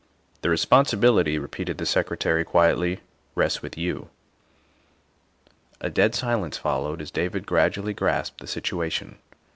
[0.41, 3.01] The responsibility," repeated the Secretary quietly,"
[3.35, 4.09] rests with you."
[5.79, 9.19] A dead silence followed as David gradually grasped the situation.